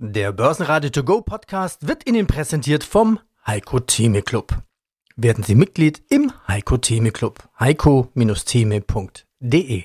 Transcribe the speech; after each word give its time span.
Der 0.00 0.30
Börsenradio 0.30 0.90
To 0.90 1.02
Go 1.02 1.22
Podcast 1.22 1.88
wird 1.88 2.08
Ihnen 2.08 2.28
präsentiert 2.28 2.84
vom 2.84 3.18
Heiko 3.44 3.80
Theme 3.80 4.22
Club. 4.22 4.62
Werden 5.16 5.42
Sie 5.42 5.56
Mitglied 5.56 6.04
im 6.08 6.32
Heiko 6.46 6.76
Theme 6.76 7.10
Club. 7.10 7.42
heiko-theme.de 7.58 9.84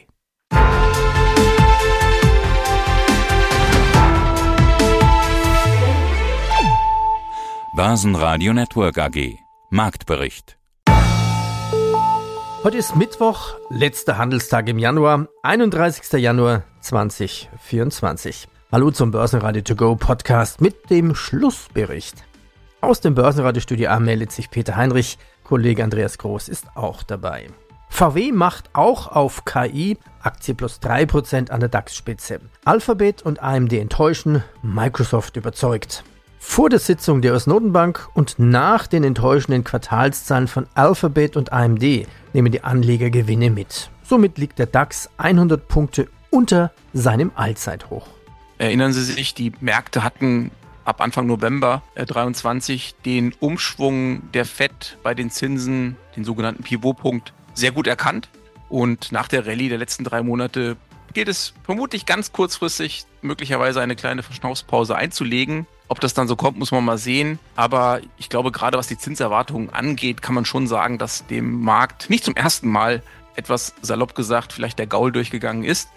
Börsenradio 7.75 8.53
Network 8.53 8.99
AG 8.99 9.39
Marktbericht 9.71 10.59
Heute 12.63 12.77
ist 12.77 12.95
Mittwoch, 12.95 13.55
letzter 13.71 14.19
Handelstag 14.19 14.69
im 14.69 14.77
Januar, 14.77 15.27
31. 15.41 16.21
Januar 16.21 16.61
2024. 16.81 18.47
Hallo 18.73 18.89
zum 18.89 19.11
Börsenradio 19.11 19.61
To 19.61 19.75
Go 19.75 19.95
Podcast 19.95 20.59
mit 20.59 20.89
dem 20.89 21.13
Schlussbericht. 21.13 22.23
Aus 22.81 23.01
dem 23.01 23.13
Börsenradiostudio 23.13 23.91
A 23.91 23.99
meldet 23.99 24.31
sich 24.31 24.49
Peter 24.49 24.75
Heinrich, 24.75 25.19
Kollege 25.43 25.83
Andreas 25.83 26.17
Groß 26.17 26.49
ist 26.49 26.65
auch 26.73 27.03
dabei. 27.03 27.49
VW 27.89 28.31
macht 28.31 28.71
auch 28.73 29.09
auf 29.09 29.45
KI, 29.45 29.99
Aktie 30.23 30.55
plus 30.55 30.79
3% 30.81 31.51
an 31.51 31.59
der 31.59 31.69
DAX-Spitze. 31.69 32.39
Alphabet 32.65 33.21
und 33.21 33.43
AMD 33.43 33.73
enttäuschen, 33.73 34.43
Microsoft 34.63 35.37
überzeugt. 35.37 36.03
Vor 36.39 36.71
der 36.71 36.79
Sitzung 36.79 37.21
der 37.21 37.33
US-Notenbank 37.33 38.09
und 38.15 38.39
nach 38.39 38.87
den 38.87 39.03
enttäuschenden 39.03 39.63
Quartalszahlen 39.63 40.47
von 40.47 40.65
Alphabet 40.73 41.37
und 41.37 41.53
AMD 41.53 42.07
nehmen 42.33 42.51
die 42.51 42.63
Anleger 42.63 43.11
Gewinne 43.11 43.51
mit. 43.51 43.91
Somit 44.01 44.39
liegt 44.39 44.57
der 44.57 44.65
DAX 44.65 45.11
100 45.17 45.67
Punkte 45.67 46.07
unter 46.31 46.71
seinem 46.91 47.31
Allzeithoch. 47.35 48.07
Erinnern 48.63 48.93
Sie 48.93 49.03
sich, 49.03 49.33
die 49.33 49.51
Märkte 49.59 50.05
hatten 50.05 50.49
ab 50.85 51.01
Anfang 51.01 51.27
November 51.27 51.81
äh, 51.95 52.05
23 52.05 52.95
den 53.03 53.33
Umschwung 53.41 54.31
der 54.31 54.45
FED 54.45 54.99
bei 55.03 55.13
den 55.13 55.29
Zinsen, 55.29 55.97
den 56.15 56.23
sogenannten 56.23 56.63
Pivotpunkt, 56.63 57.33
sehr 57.53 57.73
gut 57.73 57.87
erkannt. 57.87 58.29
Und 58.69 59.11
nach 59.11 59.27
der 59.27 59.45
Rallye 59.45 59.67
der 59.67 59.79
letzten 59.79 60.05
drei 60.05 60.23
Monate 60.23 60.77
geht 61.13 61.27
es 61.27 61.53
vermutlich 61.65 62.05
ganz 62.05 62.31
kurzfristig, 62.31 63.05
möglicherweise 63.21 63.81
eine 63.81 63.97
kleine 63.97 64.23
Verschnaufspause 64.23 64.95
einzulegen. 64.95 65.67
Ob 65.89 65.99
das 65.99 66.13
dann 66.13 66.29
so 66.29 66.37
kommt, 66.37 66.57
muss 66.57 66.71
man 66.71 66.85
mal 66.85 66.97
sehen. 66.97 67.39
Aber 67.57 67.99
ich 68.17 68.29
glaube, 68.29 68.53
gerade 68.53 68.77
was 68.77 68.87
die 68.87 68.97
Zinserwartungen 68.97 69.71
angeht, 69.71 70.21
kann 70.21 70.35
man 70.35 70.45
schon 70.45 70.67
sagen, 70.67 70.97
dass 70.97 71.27
dem 71.27 71.59
Markt 71.59 72.09
nicht 72.09 72.23
zum 72.23 72.37
ersten 72.37 72.69
Mal 72.69 73.03
etwas 73.35 73.75
salopp 73.81 74.15
gesagt 74.15 74.53
vielleicht 74.53 74.79
der 74.79 74.87
Gaul 74.87 75.11
durchgegangen 75.11 75.65
ist. 75.65 75.89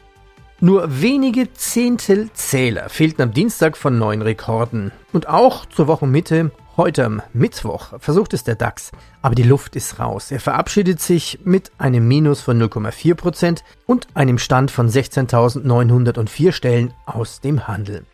Nur 0.58 1.02
wenige 1.02 1.52
Zehntel 1.52 2.30
Zähler 2.32 2.88
fehlten 2.88 3.20
am 3.20 3.34
Dienstag 3.34 3.76
von 3.76 3.98
neuen 3.98 4.22
Rekorden. 4.22 4.90
Und 5.12 5.28
auch 5.28 5.66
zur 5.66 5.86
Wochenmitte, 5.86 6.50
heute 6.78 7.04
am 7.04 7.20
Mittwoch, 7.34 7.92
versucht 7.98 8.32
es 8.32 8.42
der 8.42 8.54
DAX. 8.54 8.90
Aber 9.20 9.34
die 9.34 9.42
Luft 9.42 9.76
ist 9.76 9.98
raus. 9.98 10.30
Er 10.30 10.40
verabschiedet 10.40 10.98
sich 10.98 11.40
mit 11.44 11.72
einem 11.76 12.08
Minus 12.08 12.40
von 12.40 12.58
0,4% 12.58 13.58
und 13.84 14.06
einem 14.14 14.38
Stand 14.38 14.70
von 14.70 14.88
16.904 14.88 16.52
Stellen 16.52 16.94
aus 17.04 17.42
dem 17.42 17.68
Handel. 17.68 18.06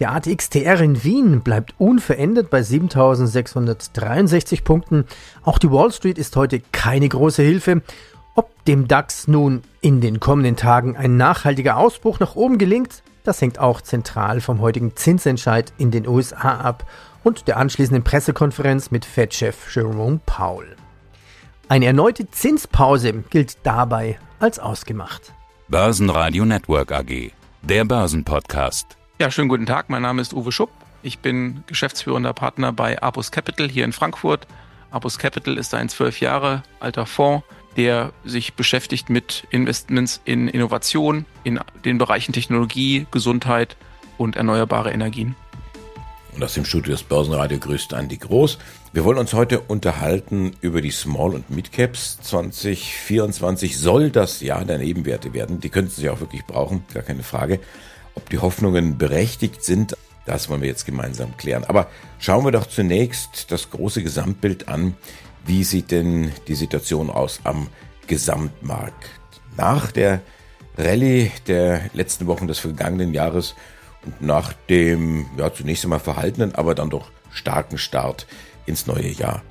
Der 0.00 0.10
ATXTR 0.10 0.80
in 0.80 1.04
Wien 1.04 1.42
bleibt 1.42 1.74
unverändert 1.78 2.50
bei 2.50 2.64
7663 2.64 4.64
Punkten. 4.64 5.04
Auch 5.44 5.58
die 5.58 5.70
Wall 5.70 5.92
Street 5.92 6.18
ist 6.18 6.34
heute 6.34 6.60
keine 6.72 7.08
große 7.08 7.44
Hilfe. 7.44 7.80
Dem 8.66 8.88
DAX 8.88 9.28
nun 9.28 9.60
in 9.82 10.00
den 10.00 10.20
kommenden 10.20 10.56
Tagen 10.56 10.96
ein 10.96 11.18
nachhaltiger 11.18 11.76
Ausbruch 11.76 12.18
nach 12.18 12.34
oben 12.34 12.56
gelingt, 12.56 13.02
das 13.22 13.42
hängt 13.42 13.58
auch 13.58 13.82
zentral 13.82 14.40
vom 14.40 14.60
heutigen 14.60 14.96
Zinsentscheid 14.96 15.74
in 15.76 15.90
den 15.90 16.08
USA 16.08 16.60
ab 16.60 16.86
und 17.22 17.46
der 17.46 17.58
anschließenden 17.58 18.04
Pressekonferenz 18.04 18.90
mit 18.90 19.04
Fed-Chef 19.04 19.74
Jerome 19.74 20.20
Powell. 20.24 20.76
Eine 21.68 21.86
erneute 21.86 22.30
Zinspause 22.30 23.12
gilt 23.28 23.58
dabei 23.64 24.18
als 24.40 24.58
ausgemacht. 24.58 25.34
Börsenradio 25.68 26.46
Network 26.46 26.90
AG, 26.90 27.32
der 27.60 27.84
Börsenpodcast. 27.84 28.96
Ja, 29.18 29.30
schönen 29.30 29.48
guten 29.50 29.66
Tag. 29.66 29.90
Mein 29.90 30.02
Name 30.02 30.22
ist 30.22 30.32
Uwe 30.32 30.52
Schupp. 30.52 30.70
Ich 31.02 31.18
bin 31.18 31.64
geschäftsführender 31.66 32.32
Partner 32.32 32.72
bei 32.72 33.00
Apus 33.02 33.30
Capital 33.30 33.68
hier 33.68 33.84
in 33.84 33.92
Frankfurt. 33.92 34.46
Apus 34.90 35.18
Capital 35.18 35.58
ist 35.58 35.74
ein 35.74 35.90
zwölf 35.90 36.20
Jahre 36.20 36.62
alter 36.80 37.04
Fonds, 37.04 37.44
der 37.76 38.12
sich 38.24 38.54
beschäftigt 38.54 39.10
mit 39.10 39.46
Investments 39.50 40.20
in 40.24 40.48
Innovation, 40.48 41.24
in 41.42 41.60
den 41.84 41.98
Bereichen 41.98 42.32
Technologie, 42.32 43.06
Gesundheit 43.10 43.76
und 44.18 44.36
erneuerbare 44.36 44.92
Energien. 44.92 45.34
Und 46.34 46.42
aus 46.42 46.54
dem 46.54 46.64
Studio 46.64 46.92
des 46.92 47.04
Börsenradio 47.04 47.58
grüßt 47.58 47.94
Andi 47.94 48.16
Groß. 48.16 48.58
Wir 48.92 49.04
wollen 49.04 49.18
uns 49.18 49.34
heute 49.34 49.60
unterhalten 49.60 50.52
über 50.60 50.80
die 50.80 50.90
Small- 50.90 51.34
und 51.34 51.50
Midcaps. 51.50 52.18
2024 52.22 53.78
soll 53.78 54.10
das 54.10 54.40
Jahr 54.40 54.64
der 54.64 54.78
Nebenwerte 54.78 55.32
werden. 55.32 55.60
Die 55.60 55.68
könnten 55.68 55.92
sie 55.92 56.08
auch 56.10 56.20
wirklich 56.20 56.44
brauchen, 56.44 56.84
gar 56.92 57.04
keine 57.04 57.22
Frage. 57.22 57.60
Ob 58.16 58.28
die 58.30 58.38
Hoffnungen 58.38 58.98
berechtigt 58.98 59.62
sind, 59.62 59.96
das 60.26 60.48
wollen 60.48 60.62
wir 60.62 60.68
jetzt 60.68 60.86
gemeinsam 60.86 61.36
klären. 61.36 61.64
Aber 61.64 61.88
schauen 62.18 62.44
wir 62.44 62.52
doch 62.52 62.66
zunächst 62.66 63.52
das 63.52 63.70
große 63.70 64.02
Gesamtbild 64.02 64.68
an. 64.68 64.96
Wie 65.46 65.64
sieht 65.64 65.90
denn 65.90 66.32
die 66.48 66.54
Situation 66.54 67.10
aus 67.10 67.40
am 67.44 67.68
Gesamtmarkt? 68.06 69.10
Nach 69.56 69.92
der 69.92 70.20
Rallye 70.78 71.30
der 71.46 71.90
letzten 71.92 72.26
Wochen 72.26 72.48
des 72.48 72.58
vergangenen 72.58 73.12
Jahres 73.12 73.54
und 74.04 74.22
nach 74.22 74.52
dem 74.68 75.26
ja, 75.36 75.52
zunächst 75.52 75.84
einmal 75.84 76.00
verhaltenen, 76.00 76.54
aber 76.54 76.74
dann 76.74 76.90
doch 76.90 77.10
starken 77.30 77.78
Start 77.78 78.26
ins 78.66 78.86
neue 78.86 79.08
Jahr. 79.08 79.42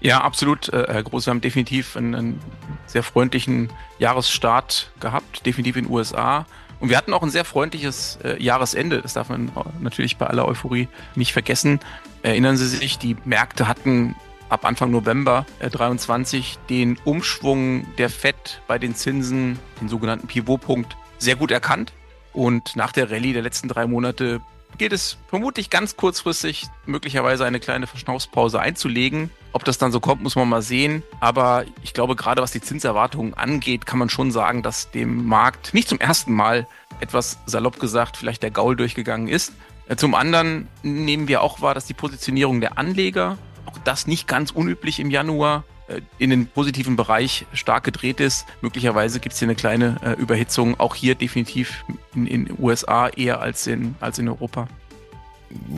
Ja, 0.00 0.20
absolut, 0.20 0.68
äh, 0.68 0.86
Herr 0.88 1.02
Groß. 1.02 1.26
Wir 1.26 1.30
haben 1.30 1.40
definitiv 1.40 1.96
einen, 1.96 2.14
einen 2.14 2.40
sehr 2.86 3.02
freundlichen 3.02 3.70
Jahresstart 3.98 4.92
gehabt, 5.00 5.46
definitiv 5.46 5.76
in 5.76 5.84
den 5.84 5.92
USA. 5.92 6.46
Und 6.78 6.90
wir 6.90 6.96
hatten 6.96 7.14
auch 7.14 7.22
ein 7.22 7.30
sehr 7.30 7.44
freundliches 7.44 8.18
äh, 8.22 8.40
Jahresende. 8.42 9.00
Das 9.00 9.14
darf 9.14 9.30
man 9.30 9.50
natürlich 9.80 10.18
bei 10.18 10.26
aller 10.26 10.46
Euphorie 10.46 10.88
nicht 11.14 11.32
vergessen. 11.32 11.80
Erinnern 12.22 12.56
Sie 12.56 12.68
sich, 12.68 12.98
die 12.98 13.16
Märkte 13.24 13.68
hatten 13.68 14.14
ab 14.48 14.64
Anfang 14.64 14.90
November 14.90 15.46
äh, 15.58 15.70
23 15.70 16.58
den 16.68 16.98
Umschwung 17.04 17.86
der 17.98 18.10
FED 18.10 18.62
bei 18.66 18.78
den 18.78 18.94
Zinsen, 18.94 19.58
den 19.80 19.88
sogenannten 19.88 20.26
Pivotpunkt, 20.26 20.96
sehr 21.18 21.36
gut 21.36 21.50
erkannt. 21.50 21.92
Und 22.32 22.76
nach 22.76 22.92
der 22.92 23.10
Rallye 23.10 23.32
der 23.32 23.42
letzten 23.42 23.68
drei 23.68 23.86
Monate 23.86 24.40
geht 24.78 24.92
es 24.92 25.16
vermutlich 25.28 25.70
ganz 25.70 25.96
kurzfristig 25.96 26.66
möglicherweise 26.84 27.44
eine 27.44 27.60
kleine 27.60 27.86
Verschnaufspause 27.86 28.60
einzulegen. 28.60 29.30
Ob 29.52 29.64
das 29.64 29.78
dann 29.78 29.92
so 29.92 30.00
kommt, 30.00 30.22
muss 30.22 30.36
man 30.36 30.48
mal 30.48 30.62
sehen. 30.62 31.02
Aber 31.20 31.64
ich 31.82 31.94
glaube, 31.94 32.14
gerade 32.14 32.42
was 32.42 32.52
die 32.52 32.60
Zinserwartungen 32.60 33.34
angeht, 33.34 33.86
kann 33.86 33.98
man 33.98 34.10
schon 34.10 34.30
sagen, 34.30 34.62
dass 34.62 34.90
dem 34.90 35.26
Markt 35.26 35.72
nicht 35.72 35.88
zum 35.88 35.98
ersten 35.98 36.34
Mal 36.34 36.66
etwas 37.00 37.38
salopp 37.46 37.80
gesagt 37.80 38.16
vielleicht 38.16 38.42
der 38.42 38.50
Gaul 38.50 38.76
durchgegangen 38.76 39.28
ist. 39.28 39.52
Äh, 39.88 39.96
zum 39.96 40.14
anderen 40.14 40.68
nehmen 40.82 41.28
wir 41.28 41.42
auch 41.42 41.60
wahr, 41.60 41.74
dass 41.74 41.86
die 41.86 41.94
Positionierung 41.94 42.60
der 42.60 42.78
Anleger, 42.78 43.38
auch 43.76 43.82
das 43.84 44.06
nicht 44.06 44.26
ganz 44.26 44.50
unüblich 44.50 45.00
im 45.00 45.10
Januar, 45.10 45.64
äh, 45.88 46.00
in 46.18 46.30
den 46.30 46.46
positiven 46.46 46.96
Bereich 46.96 47.46
stark 47.52 47.84
gedreht 47.84 48.20
ist. 48.20 48.46
Möglicherweise 48.60 49.20
gibt 49.20 49.34
es 49.34 49.38
hier 49.38 49.46
eine 49.46 49.54
kleine 49.54 49.96
äh, 50.02 50.20
Überhitzung, 50.20 50.78
auch 50.80 50.94
hier 50.94 51.14
definitiv 51.14 51.84
in 52.14 52.26
den 52.26 52.56
USA 52.58 53.08
eher 53.08 53.40
als 53.40 53.66
in, 53.66 53.94
als 54.00 54.18
in 54.18 54.28
Europa. 54.28 54.68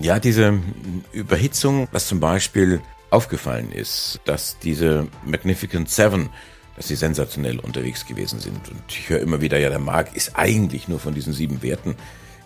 Ja, 0.01 0.19
diese 0.19 0.59
Überhitzung, 1.13 1.89
was 1.93 2.07
zum 2.07 2.21
Beispiel 2.21 2.81
aufgefallen 3.11 3.71
ist, 3.71 4.21
dass 4.25 4.59
diese 4.59 5.09
Magnificent 5.25 5.91
Seven, 5.91 6.31
dass 6.77 6.89
sie 6.89 6.97
sensationell 6.97 7.59
unterwegs 7.59 8.07
gewesen 8.07 8.41
sind. 8.41 8.69
Und 8.69 8.83
ich 8.89 9.09
höre 9.09 9.21
immer 9.21 9.41
wieder, 9.41 9.59
ja, 9.59 9.69
der 9.69 9.79
Markt 9.79 10.17
ist 10.17 10.37
eigentlich 10.37 10.89
nur 10.89 11.01
von 11.01 11.15
diesen 11.15 11.33
sieben 11.33 11.63
Werten 11.63 11.97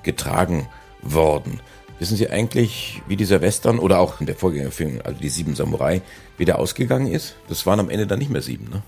getragen 0.02 0.68
worden. 1.02 1.60
Wissen 2.02 2.16
Sie 2.16 2.28
eigentlich, 2.28 3.00
wie 3.06 3.14
dieser 3.14 3.42
Western 3.42 3.78
oder 3.78 4.00
auch 4.00 4.16
der 4.18 4.34
Vorgängerfilm, 4.34 5.00
also 5.04 5.20
die 5.20 5.28
sieben 5.28 5.54
Samurai, 5.54 6.02
wie 6.36 6.44
der 6.44 6.58
ausgegangen 6.58 7.06
ist? 7.06 7.36
Das 7.48 7.64
waren 7.64 7.78
am 7.78 7.90
Ende 7.90 8.08
dann 8.08 8.18
nicht 8.18 8.32
mehr 8.32 8.42
sieben, 8.42 8.68
ne? 8.70 8.82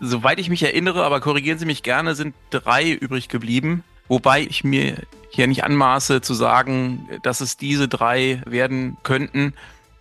Soweit 0.00 0.38
ich 0.38 0.48
mich 0.48 0.62
erinnere, 0.62 1.04
aber 1.04 1.20
korrigieren 1.20 1.58
Sie 1.58 1.66
mich 1.66 1.82
gerne, 1.82 2.14
sind 2.14 2.34
drei 2.48 2.90
übrig 2.90 3.28
geblieben. 3.28 3.84
Wobei 4.08 4.40
ich 4.40 4.64
mir 4.64 4.96
hier 5.28 5.46
nicht 5.46 5.62
anmaße 5.62 6.22
zu 6.22 6.32
sagen, 6.32 7.06
dass 7.22 7.42
es 7.42 7.58
diese 7.58 7.86
drei 7.86 8.40
werden 8.46 8.96
könnten. 9.02 9.52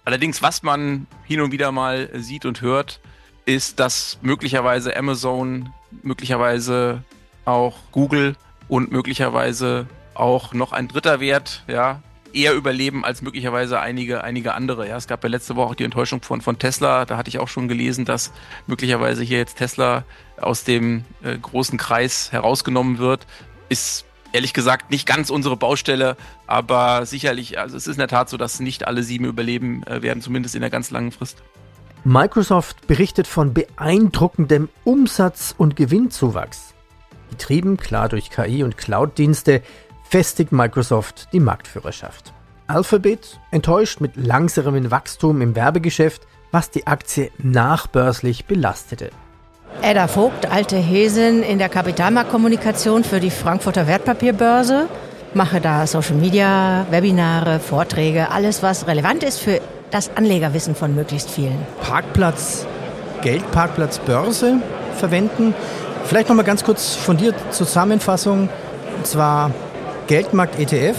Allerdings, 0.06 0.42
was 0.42 0.64
man 0.64 1.06
hin 1.26 1.42
und 1.42 1.52
wieder 1.52 1.74
mal 1.74 2.12
sieht 2.14 2.46
und 2.46 2.62
hört, 2.62 3.02
ist, 3.44 3.82
dass 3.82 4.20
möglicherweise 4.22 4.96
Amazon, 4.96 5.68
möglicherweise 6.02 7.04
auch 7.44 7.76
Google 7.92 8.38
und 8.70 8.90
möglicherweise 8.90 9.86
auch 10.14 10.54
noch 10.54 10.72
ein 10.72 10.88
dritter 10.88 11.20
Wert, 11.20 11.66
ja, 11.68 12.02
eher 12.34 12.54
überleben 12.54 13.06
als 13.06 13.22
möglicherweise 13.22 13.80
einige, 13.80 14.24
einige 14.24 14.54
andere. 14.54 14.88
Ja, 14.88 14.98
es 14.98 15.08
gab 15.08 15.24
ja 15.24 15.30
letzte 15.30 15.56
Woche 15.56 15.70
auch 15.70 15.76
die 15.76 15.84
Enttäuschung 15.84 16.22
von, 16.22 16.42
von 16.42 16.60
Tesla. 16.60 17.06
Da 17.06 17.18
hatte 17.18 17.30
ich 17.30 17.40
auch 17.40 17.48
schon 17.48 17.68
gelesen, 17.68 18.06
dass 18.06 18.32
möglicherweise 18.68 19.24
hier 19.24 19.38
jetzt 19.38 19.58
Tesla 19.58 20.04
aus 20.40 20.64
dem 20.64 21.06
äh, 21.24 21.38
großen 21.38 21.78
Kreis 21.78 22.32
herausgenommen 22.32 22.98
wird. 22.98 23.28
Ist 23.70 24.06
ehrlich 24.34 24.54
gesagt 24.54 24.92
nicht 24.92 25.06
ganz 25.06 25.30
unsere 25.30 25.56
Baustelle, 25.56 26.18
aber 26.48 27.06
sicherlich, 27.06 27.60
also 27.60 27.78
es 27.78 27.88
ist 27.88 27.96
in 27.96 28.00
der 28.00 28.08
Tat 28.08 28.30
so, 28.30 28.38
dass 28.38 28.60
nicht 28.60 28.86
alle 28.88 29.04
sieben 29.04 29.26
überleben 29.26 29.84
äh, 29.84 30.02
werden, 30.02 30.22
zumindest 30.22 30.56
in 30.56 30.62
der 30.62 30.70
ganz 30.70 30.92
langen 30.92 31.12
Frist. 31.12 31.42
Microsoft 32.04 32.86
berichtet 32.88 33.28
von 33.28 33.54
beeindruckendem 33.54 34.68
Umsatz- 34.84 35.56
und 35.58 35.78
Gewinnzuwachs. 35.78 36.74
Getrieben 37.30 37.78
klar 37.78 38.10
durch 38.10 38.30
KI 38.30 38.64
und 38.64 38.78
Cloud-Dienste 38.78 39.62
festigt 40.14 40.52
Microsoft 40.52 41.30
die 41.34 41.40
Marktführerschaft. 41.40 42.34
Alphabet 42.68 43.40
enttäuscht 43.50 44.00
mit 44.00 44.16
langsamem 44.16 44.92
Wachstum 44.92 45.42
im 45.42 45.56
Werbegeschäft, 45.56 46.22
was 46.52 46.70
die 46.70 46.86
Aktie 46.86 47.32
nachbörslich 47.40 48.46
belastete. 48.46 49.10
Edda 49.82 50.08
Vogt, 50.08 50.52
alte 50.52 50.78
Häsin 50.78 51.42
in 51.42 51.58
der 51.58 51.68
Kapitalmarktkommunikation 51.68 53.04
für 53.04 53.20
die 53.20 53.32
Frankfurter 53.32 53.88
Wertpapierbörse. 53.88 54.88
Mache 55.34 55.60
da 55.60 55.88
Social 55.88 56.18
Media, 56.18 56.86
Webinare, 56.92 57.60
Vorträge, 57.60 58.30
alles, 58.30 58.62
was 58.62 58.86
relevant 58.86 59.24
ist 59.24 59.40
für 59.40 59.62
das 59.90 60.16
Anlegerwissen 60.16 60.76
von 60.76 60.94
möglichst 60.94 61.32
vielen. 61.32 61.58
Parkplatz, 61.82 62.68
Geldparkplatz, 63.24 63.98
Börse 63.98 64.62
verwenden. 64.96 65.56
Vielleicht 66.06 66.30
noch 66.30 66.36
mal 66.36 66.44
ganz 66.44 66.64
kurz 66.64 66.94
von 66.94 67.18
dir 67.18 67.34
Zusammenfassung. 67.50 68.48
Und 68.96 69.08
zwar 69.08 69.50
Geldmarkt 70.14 70.60
ETF 70.60 70.96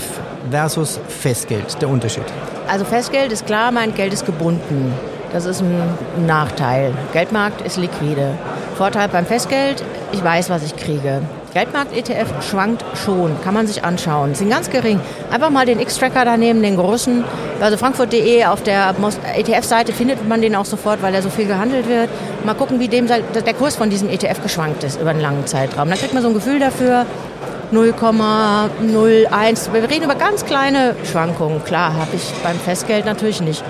versus 0.51 0.99
Festgeld, 1.07 1.81
der 1.81 1.89
Unterschied. 1.89 2.25
Also 2.67 2.85
Festgeld 2.85 3.31
ist 3.31 3.47
klar, 3.47 3.71
mein 3.71 3.95
Geld 3.95 4.13
ist 4.13 4.27
gebunden. 4.27 4.93
Das 5.33 5.47
ist 5.47 5.61
ein 5.61 5.85
Nachteil. 6.27 6.93
Geldmarkt 7.13 7.61
ist 7.65 7.77
liquide. 7.77 8.33
Vorteil 8.77 9.07
beim 9.07 9.25
Festgeld, 9.25 9.85
ich 10.11 10.25
weiß, 10.25 10.51
was 10.51 10.65
ich 10.65 10.75
kriege. 10.75 11.23
Geldmarkt-ETF 11.53 12.43
schwankt 12.51 12.85
schon, 13.05 13.41
kann 13.45 13.55
man 13.55 13.69
sich 13.69 13.85
anschauen. 13.85 14.35
Sind 14.35 14.51
ganz 14.51 14.69
gering. 14.69 14.99
Einfach 15.31 15.51
mal 15.51 15.65
den 15.65 15.79
X-Tracker 15.79 16.25
da 16.25 16.37
nehmen, 16.37 16.61
den 16.61 16.75
großen. 16.75 17.23
Also 17.61 17.77
Frankfurt.de 17.77 18.47
auf 18.47 18.65
der 18.65 18.97
ETF-Seite 19.37 19.93
findet 19.93 20.29
man 20.29 20.43
den 20.43 20.57
auch 20.57 20.65
sofort, 20.65 21.03
weil 21.03 21.15
er 21.15 21.23
so 21.23 21.31
viel 21.31 21.47
gehandelt 21.47 21.89
wird. 21.89 22.09
Mal 22.45 22.55
gucken, 22.55 22.81
wie 22.81 22.89
dem 22.89 23.07
der 23.07 23.55
Kurs 23.55 23.77
von 23.77 23.91
diesem 23.91 24.09
ETF 24.09 24.43
geschwankt 24.43 24.83
ist 24.83 25.01
über 25.01 25.11
einen 25.11 25.21
langen 25.21 25.47
Zeitraum. 25.47 25.89
Dann 25.89 25.99
kriegt 25.99 26.15
man 26.15 26.25
so 26.25 26.31
ein 26.31 26.35
Gefühl 26.35 26.59
dafür. 26.59 27.07
0,01. 27.75 29.73
Wir 29.73 29.91
reden 29.91 30.05
über 30.05 30.15
ganz 30.15 30.45
kleine 30.45 30.95
Schwankungen. 31.11 31.65
Klar, 31.65 31.95
habe 31.95 32.15
ich 32.15 32.23
beim 32.45 32.57
Festgeld 32.57 33.05
natürlich 33.05 33.41
nicht. 33.41 33.65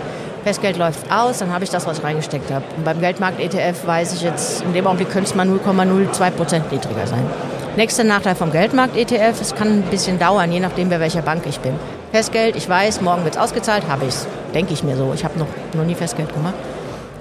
Festgeld 0.44 0.76
läuft 0.76 1.10
aus, 1.10 1.38
dann 1.38 1.54
habe 1.54 1.64
ich 1.64 1.70
das, 1.70 1.86
was 1.86 1.98
ich 1.98 2.04
reingesteckt 2.04 2.50
habe. 2.50 2.64
Und 2.76 2.84
beim 2.84 3.00
Geldmarkt-ETF 3.00 3.86
weiß 3.86 4.12
ich 4.12 4.22
jetzt, 4.22 4.62
in 4.62 4.74
dem 4.74 4.86
Augenblick 4.86 5.10
könnte 5.10 5.30
es 5.30 5.34
mal 5.34 5.48
0,02 5.48 6.30
Prozent 6.32 6.70
niedriger 6.70 7.06
sein. 7.06 7.24
Nächster 7.76 8.04
Nachteil 8.04 8.34
vom 8.34 8.52
Geldmarkt-ETF, 8.52 9.40
es 9.40 9.54
kann 9.54 9.68
ein 9.68 9.82
bisschen 9.84 10.18
dauern, 10.18 10.52
je 10.52 10.60
nachdem, 10.60 10.90
bei 10.90 11.00
welcher 11.00 11.22
Bank 11.22 11.44
ich 11.46 11.58
bin. 11.60 11.72
Festgeld, 12.12 12.56
ich 12.56 12.68
weiß, 12.68 13.00
morgen 13.00 13.24
wird 13.24 13.36
es 13.36 13.40
ausgezahlt, 13.40 13.84
habe 13.88 14.04
ich 14.04 14.10
es. 14.10 14.26
Denke 14.52 14.74
ich 14.74 14.84
mir 14.84 14.96
so. 14.96 15.12
Ich 15.14 15.24
habe 15.24 15.38
noch, 15.38 15.48
noch 15.74 15.84
nie 15.84 15.94
Festgeld 15.94 16.32
gemacht. 16.34 16.54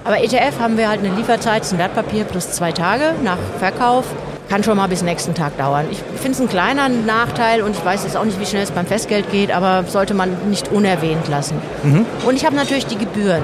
Aber 0.04 0.22
ETF 0.22 0.60
haben 0.60 0.76
wir 0.76 0.90
halt 0.90 1.00
eine 1.00 1.14
Lieferzeit, 1.14 1.62
ist 1.62 1.72
ein 1.72 1.78
Wertpapier 1.78 2.24
plus 2.24 2.52
zwei 2.52 2.72
Tage 2.72 3.14
nach 3.22 3.38
Verkauf 3.58 4.04
kann 4.48 4.62
schon 4.62 4.76
mal 4.76 4.88
bis 4.88 5.02
nächsten 5.02 5.34
Tag 5.34 5.56
dauern. 5.56 5.86
Ich 5.90 5.98
finde 6.20 6.32
es 6.32 6.40
ein 6.40 6.48
kleiner 6.48 6.88
Nachteil 6.88 7.62
und 7.62 7.76
ich 7.76 7.84
weiß 7.84 8.04
jetzt 8.04 8.16
auch 8.16 8.24
nicht, 8.24 8.38
wie 8.40 8.46
schnell 8.46 8.62
es 8.62 8.70
beim 8.70 8.86
Festgeld 8.86 9.30
geht, 9.30 9.50
aber 9.50 9.84
sollte 9.86 10.14
man 10.14 10.30
nicht 10.48 10.70
unerwähnt 10.70 11.28
lassen. 11.28 11.56
Mhm. 11.82 12.06
Und 12.26 12.36
ich 12.36 12.44
habe 12.44 12.56
natürlich 12.56 12.86
die 12.86 12.98
Gebühren. 12.98 13.42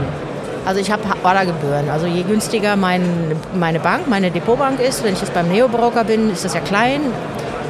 Also 0.67 0.81
ich 0.81 0.91
habe 0.91 1.02
Ordergebühren. 1.25 1.88
Also 1.88 2.06
je 2.06 2.23
günstiger 2.23 2.76
mein, 2.76 3.02
meine 3.55 3.81
Bank, 3.81 4.08
meine 4.08 4.31
Depotbank 4.31 4.79
ist, 4.81 5.02
wenn 5.05 5.14
ich 5.14 5.20
jetzt 5.20 5.32
beim 5.32 5.49
Neobroker 5.49 6.05
bin, 6.05 6.31
ist 6.31 6.44
das 6.44 6.55
ja 6.55 6.61
klein, 6.61 7.00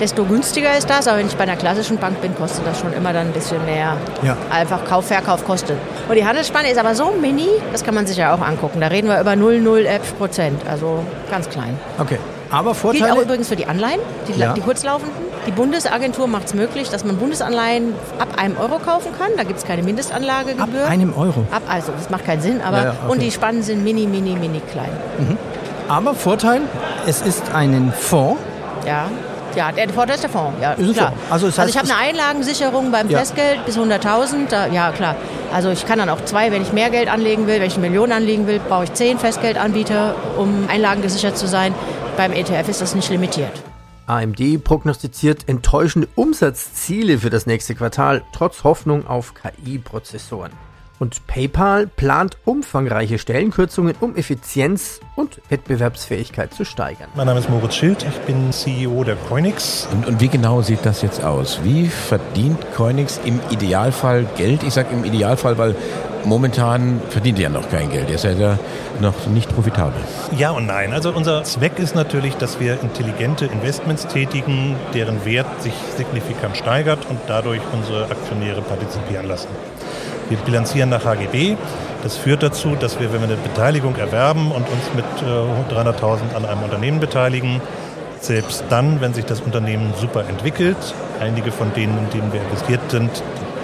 desto 0.01 0.25
günstiger 0.25 0.77
ist 0.77 0.91
das. 0.91 1.07
Aber 1.07 1.19
wenn 1.19 1.27
ich 1.27 1.37
bei 1.37 1.45
einer 1.45 1.57
klassischen 1.57 1.99
Bank 1.99 2.21
bin, 2.21 2.35
kostet 2.35 2.67
das 2.67 2.81
schon 2.81 2.93
immer 2.93 3.13
dann 3.13 3.29
ein 3.29 3.33
bisschen 3.33 3.65
mehr. 3.65 3.97
Ja. 4.23 4.37
Einfach 4.51 4.85
Kauf, 4.87 5.07
Verkauf 5.07 5.45
kostet. 5.45 5.77
Und 6.09 6.17
die 6.17 6.27
Handelsspanne 6.27 6.69
ist 6.69 6.79
aber 6.79 6.95
so 6.97 7.13
mini, 7.13 7.49
das 7.71 7.85
kann 7.85 7.95
man 7.95 8.07
sich 8.07 8.17
ja 8.17 8.35
auch 8.35 8.41
angucken. 8.41 8.81
Da 8.81 8.89
reden 8.89 9.09
wir 9.09 9.21
über 9.21 9.33
0,0 9.33 9.87
Prozent, 10.19 10.61
also 10.69 11.05
ganz 11.31 11.49
klein. 11.49 11.79
Okay. 11.99 12.19
Aber 12.51 12.75
Vorteile? 12.75 13.05
Gilt 13.05 13.19
auch 13.19 13.23
übrigens 13.23 13.49
für 13.49 13.57
die 13.57 13.67
Anleihen, 13.67 14.01
die, 14.29 14.39
ja. 14.39 14.53
die 14.53 14.61
kurzlaufenden. 14.61 15.31
Die 15.47 15.53
Bundesagentur 15.53 16.27
macht 16.27 16.47
es 16.47 16.55
möglich, 16.55 16.91
dass 16.91 17.05
man 17.05 17.17
Bundesanleihen 17.17 17.95
ab 18.19 18.29
einem 18.37 18.59
Euro 18.59 18.79
kaufen 18.79 19.13
kann. 19.19 19.31
Da 19.37 19.45
gibt 19.45 19.59
es 19.59 19.65
keine 19.65 19.83
Mindestanlagegebühr. 19.83 20.85
Ab 20.85 20.91
einem 20.91 21.15
Euro? 21.17 21.47
Ab, 21.51 21.63
also 21.69 21.93
das 21.93 22.11
macht 22.11 22.27
keinen 22.27 22.43
Sinn, 22.43 22.61
aber 22.61 22.77
ja, 22.77 22.85
ja, 22.85 22.91
okay. 22.91 23.13
und 23.13 23.23
die 23.23 23.31
Spannen 23.31 23.63
sind 23.63 23.83
mini, 23.83 24.07
mini, 24.07 24.37
mini 24.37 24.61
klein. 24.71 24.91
Mhm. 25.19 25.39
Aber 25.89 26.15
Vorteil, 26.15 26.61
es 27.07 27.23
ist 27.23 27.43
ein 27.55 27.93
Fonds. 27.99 28.41
Ja. 28.87 29.07
Ja, 29.57 29.73
der 29.73 29.89
Vorteil 29.89 30.15
ist 30.15 30.23
der 30.23 30.31
Fonds, 30.31 30.55
ja, 30.61 30.73
ist 30.73 30.95
klar. 30.95 31.13
So. 31.29 31.33
Also, 31.33 31.47
das 31.47 31.59
heißt, 31.59 31.59
also, 31.59 31.71
ich 31.71 31.79
habe 31.79 32.01
eine 32.01 32.09
Einlagensicherung 32.09 32.93
beim. 32.93 33.09
Festgeld 33.09 33.67
bis 33.67 33.77
100.000, 33.77 34.73
ja 34.73 34.93
klar. 34.93 35.17
Also 35.53 35.71
ich 35.71 35.87
kann 35.87 35.99
dann 35.99 36.09
auch 36.09 36.25
zwei, 36.25 36.53
wenn 36.53 36.63
ich 36.63 36.73
mehr 36.73 36.91
Geld 36.91 37.09
anlegen 37.09 37.47
will, 37.47 37.61
wenn 37.61 37.67
ich 37.67 37.77
eine 37.77 37.89
Million 37.89 38.13
anlegen 38.13 38.47
will, 38.47 38.61
brauche 38.61 38.85
ich 38.85 38.93
zehn 38.93 39.19
Festgeldanbieter, 39.19 40.15
um 40.39 40.69
einlagengesichert 40.69 41.37
zu 41.37 41.49
sein. 41.49 41.75
Beim 42.17 42.33
ETF 42.33 42.69
ist 42.69 42.81
das 42.81 42.95
nicht 42.95 43.11
limitiert. 43.11 43.53
AMD 44.07 44.65
prognostiziert 44.65 45.49
enttäuschende 45.49 46.09
Umsatzziele 46.17 47.19
für 47.19 47.31
das 47.31 47.47
nächste 47.47 47.75
Quartal, 47.75 48.23
trotz 48.33 48.65
Hoffnung 48.65 49.07
auf 49.07 49.35
KI-Prozessoren. 49.35 50.53
Und 51.01 51.27
PayPal 51.27 51.87
plant 51.87 52.37
umfangreiche 52.45 53.19
Stellenkürzungen, 53.19 53.95
um 54.01 54.17
Effizienz 54.17 55.01
und 55.17 55.41
Wettbewerbsfähigkeit 55.49 56.53
zu 56.53 56.67
steigern. 56.67 57.09
Mein 57.15 57.27
Name 57.27 57.41
ist 57.41 57.49
Moritz 57.49 57.75
Schild, 57.75 58.05
ich 58.07 58.19
bin 58.27 58.53
CEO 58.53 59.03
der 59.05 59.17
Coinix. 59.17 59.89
Und, 59.91 60.07
und 60.07 60.21
wie 60.21 60.29
genau 60.29 60.61
sieht 60.61 60.85
das 60.85 61.01
jetzt 61.01 61.25
aus? 61.25 61.61
Wie 61.65 61.87
verdient 61.87 62.59
Coinix 62.77 63.19
im 63.25 63.41
Idealfall 63.49 64.27
Geld? 64.37 64.63
Ich 64.63 64.75
sage 64.75 64.89
im 64.93 65.05
Idealfall, 65.05 65.57
weil 65.57 65.75
momentan 66.27 67.01
verdient 67.09 67.39
er 67.39 67.45
ja 67.45 67.49
noch 67.49 67.71
kein 67.71 67.91
Geld. 67.91 68.11
Er 68.11 68.17
ist 68.17 68.25
ja 68.25 68.59
noch 69.01 69.27
nicht 69.29 69.49
profitabel. 69.55 70.03
Ja 70.37 70.51
und 70.51 70.67
nein. 70.67 70.93
Also 70.93 71.13
unser 71.13 71.45
Zweck 71.45 71.79
ist 71.79 71.95
natürlich, 71.95 72.35
dass 72.35 72.61
wir 72.61 72.79
intelligente 72.83 73.47
Investments 73.47 74.07
tätigen, 74.07 74.77
deren 74.93 75.25
Wert 75.25 75.63
sich 75.63 75.73
signifikant 75.97 76.59
steigert 76.59 77.07
und 77.09 77.19
dadurch 77.27 77.63
unsere 77.73 78.05
Aktionäre 78.05 78.61
partizipieren 78.61 79.27
lassen. 79.27 79.49
Wir 80.31 80.39
bilanzieren 80.39 80.89
nach 80.89 81.05
HGB. 81.05 81.57
Das 82.03 82.17
führt 82.17 82.43
dazu, 82.43 82.77
dass 82.77 82.99
wir, 83.01 83.13
wenn 83.13 83.21
wir 83.21 83.29
eine 83.29 83.37
Beteiligung 83.37 83.97
erwerben 83.97 84.53
und 84.53 84.67
uns 84.69 84.95
mit 84.95 85.05
äh, 85.23 85.75
300.000 85.75 86.35
an 86.35 86.47
einem 86.47 86.63
Unternehmen 86.63 87.01
beteiligen, 87.01 87.61
selbst 88.21 88.65
dann, 88.71 89.01
wenn 89.01 89.13
sich 89.13 89.25
das 89.25 89.41
Unternehmen 89.41 89.93
super 89.99 90.25
entwickelt, 90.29 90.77
einige 91.21 91.51
von 91.51 91.73
denen, 91.75 91.99
in 91.99 92.11
denen 92.11 92.33
wir 92.33 92.41
investiert 92.43 92.81
sind, 92.91 93.11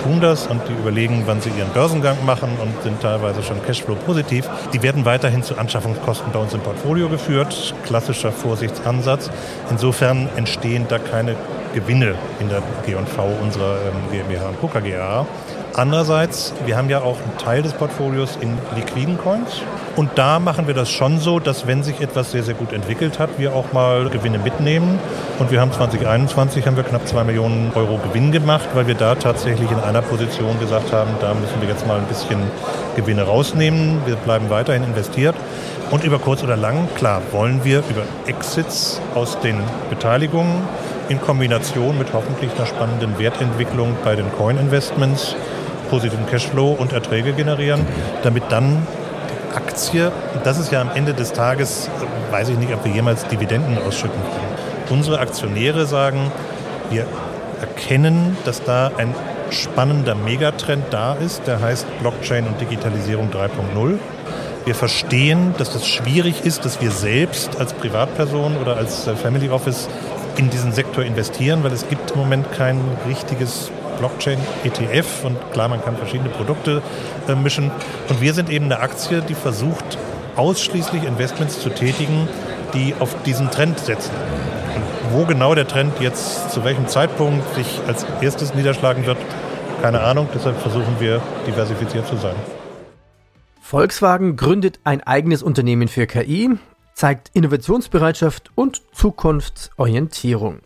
tun 0.02 0.20
das 0.20 0.46
und 0.46 0.60
die 0.68 0.72
überlegen, 0.72 1.22
wann 1.26 1.40
sie 1.40 1.50
ihren 1.50 1.70
Börsengang 1.70 2.24
machen 2.24 2.50
und 2.60 2.82
sind 2.82 3.00
teilweise 3.00 3.42
schon 3.42 3.62
Cashflow-positiv. 3.64 4.48
Die 4.72 4.82
werden 4.82 5.04
weiterhin 5.04 5.42
zu 5.42 5.56
Anschaffungskosten 5.56 6.32
bei 6.32 6.38
uns 6.38 6.52
im 6.52 6.60
Portfolio 6.60 7.08
geführt. 7.08 7.74
Klassischer 7.84 8.32
Vorsichtsansatz. 8.32 9.30
Insofern 9.70 10.28
entstehen 10.36 10.86
da 10.88 10.98
keine 10.98 11.36
Gewinne 11.76 12.14
in 12.40 12.48
der 12.48 12.62
G&V 12.86 13.22
unserer 13.42 13.76
ähm, 13.86 14.10
GmbH 14.10 14.48
und 14.48 14.60
Co. 14.62 14.68
KGA. 14.68 15.26
Andererseits, 15.74 16.54
wir 16.64 16.74
haben 16.74 16.88
ja 16.88 17.02
auch 17.02 17.18
einen 17.20 17.36
Teil 17.36 17.60
des 17.60 17.74
Portfolios 17.74 18.38
in 18.40 18.56
liquiden 18.74 19.18
Coins. 19.18 19.60
Und 19.94 20.08
da 20.14 20.38
machen 20.38 20.66
wir 20.68 20.72
das 20.72 20.90
schon 20.90 21.18
so, 21.20 21.38
dass 21.38 21.66
wenn 21.66 21.82
sich 21.82 22.00
etwas 22.00 22.32
sehr, 22.32 22.42
sehr 22.42 22.54
gut 22.54 22.72
entwickelt 22.72 23.18
hat, 23.18 23.28
wir 23.36 23.54
auch 23.54 23.74
mal 23.74 24.08
Gewinne 24.08 24.38
mitnehmen. 24.38 24.98
Und 25.38 25.50
wir 25.50 25.60
haben 25.60 25.70
2021 25.70 26.66
haben 26.66 26.78
wir 26.78 26.82
knapp 26.82 27.06
2 27.06 27.24
Millionen 27.24 27.72
Euro 27.74 27.98
Gewinn 27.98 28.32
gemacht, 28.32 28.70
weil 28.72 28.86
wir 28.86 28.94
da 28.94 29.14
tatsächlich 29.16 29.70
in 29.70 29.78
einer 29.80 30.00
Position 30.00 30.58
gesagt 30.58 30.94
haben, 30.94 31.10
da 31.20 31.34
müssen 31.34 31.60
wir 31.60 31.68
jetzt 31.68 31.86
mal 31.86 31.98
ein 31.98 32.06
bisschen 32.06 32.40
Gewinne 32.96 33.24
rausnehmen. 33.24 34.00
Wir 34.06 34.16
bleiben 34.16 34.48
weiterhin 34.48 34.82
investiert. 34.82 35.36
Und 35.90 36.04
über 36.04 36.18
kurz 36.18 36.42
oder 36.42 36.56
lang, 36.56 36.88
klar, 36.96 37.20
wollen 37.32 37.64
wir 37.64 37.80
über 37.90 38.02
Exits 38.26 38.98
aus 39.14 39.38
den 39.40 39.60
Beteiligungen 39.90 40.62
in 41.08 41.20
Kombination 41.20 41.98
mit 41.98 42.12
hoffentlich 42.12 42.50
einer 42.56 42.66
spannenden 42.66 43.18
Wertentwicklung 43.18 43.96
bei 44.04 44.16
den 44.16 44.30
Coin-Investments 44.32 45.36
positiven 45.90 46.26
Cashflow 46.26 46.72
und 46.72 46.92
Erträge 46.92 47.32
generieren, 47.32 47.86
damit 48.22 48.44
dann 48.50 48.86
die 49.30 49.56
Aktie, 49.56 50.12
das 50.44 50.58
ist 50.58 50.72
ja 50.72 50.80
am 50.80 50.90
Ende 50.94 51.14
des 51.14 51.32
Tages, 51.32 51.88
weiß 52.30 52.48
ich 52.48 52.58
nicht, 52.58 52.72
ob 52.74 52.84
wir 52.84 52.92
jemals 52.92 53.26
Dividenden 53.28 53.78
ausschütten 53.78 54.20
können. 54.20 54.98
Unsere 54.98 55.20
Aktionäre 55.20 55.86
sagen, 55.86 56.32
wir 56.90 57.06
erkennen, 57.60 58.36
dass 58.44 58.62
da 58.62 58.90
ein 58.96 59.14
spannender 59.50 60.14
Megatrend 60.14 60.84
da 60.90 61.14
ist, 61.14 61.46
der 61.46 61.60
heißt 61.60 61.86
Blockchain 62.00 62.46
und 62.46 62.60
Digitalisierung 62.60 63.30
3.0. 63.30 63.98
Wir 64.64 64.74
verstehen, 64.74 65.54
dass 65.58 65.72
das 65.72 65.86
schwierig 65.86 66.44
ist, 66.44 66.64
dass 66.64 66.80
wir 66.80 66.90
selbst 66.90 67.60
als 67.60 67.72
Privatperson 67.72 68.56
oder 68.56 68.76
als 68.76 69.08
Family 69.22 69.48
Office 69.48 69.88
in 70.36 70.50
diesen 70.50 70.72
Sektor 70.72 71.04
investieren, 71.04 71.62
weil 71.64 71.72
es 71.72 71.88
gibt 71.88 72.10
im 72.12 72.18
Moment 72.18 72.52
kein 72.52 72.80
richtiges 73.08 73.70
Blockchain-ETF 73.98 75.24
und 75.24 75.52
klar, 75.52 75.68
man 75.68 75.82
kann 75.82 75.96
verschiedene 75.96 76.28
Produkte 76.28 76.82
äh, 77.28 77.34
mischen. 77.34 77.70
Und 78.08 78.20
wir 78.20 78.34
sind 78.34 78.50
eben 78.50 78.66
eine 78.66 78.80
Aktie, 78.80 79.22
die 79.22 79.34
versucht, 79.34 79.98
ausschließlich 80.36 81.04
Investments 81.04 81.60
zu 81.60 81.70
tätigen, 81.70 82.28
die 82.74 82.94
auf 82.98 83.22
diesen 83.22 83.50
Trend 83.50 83.78
setzen. 83.78 84.12
beobachten. 84.12 84.46
Wo 85.12 85.24
genau 85.24 85.54
der 85.54 85.66
Trend 85.66 86.00
jetzt 86.00 86.50
zu 86.50 86.64
welchem 86.64 86.88
Zeitpunkt 86.88 87.54
sich 87.54 87.80
als 87.86 88.06
erstes 88.20 88.54
niederschlagen 88.54 89.06
wird, 89.06 89.18
keine 89.82 90.00
Ahnung. 90.00 90.28
Deshalb 90.34 90.58
versuchen 90.60 90.96
wir 90.98 91.20
diversifiziert 91.46 92.06
zu 92.06 92.16
sein. 92.16 92.34
Volkswagen 93.60 94.36
gründet 94.36 94.78
ein 94.84 95.02
eigenes 95.02 95.42
Unternehmen 95.42 95.88
für 95.88 96.06
KI, 96.06 96.50
zeigt 96.96 97.30
Innovationsbereitschaft 97.34 98.50
und 98.54 98.82
Zukunftsorientierung. 98.92 100.60